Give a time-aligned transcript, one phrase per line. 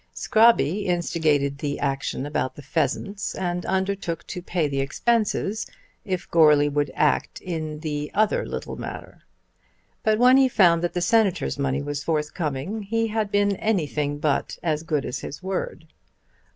[0.15, 5.67] Scrobby instigated the action about the pheasants, and undertook to pay the expenses
[6.03, 9.21] if Goarly would act in the other little matter.
[10.01, 14.57] But, when he found that the Senator's money was forthcoming, he had been anything but
[14.63, 15.85] as good as his word.